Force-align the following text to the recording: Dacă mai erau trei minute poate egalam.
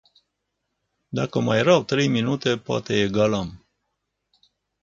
Dacă 1.09 1.39
mai 1.39 1.57
erau 1.57 1.83
trei 1.83 2.07
minute 2.07 2.57
poate 2.57 2.99
egalam. 3.01 3.65